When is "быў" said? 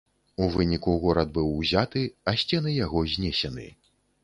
1.35-1.51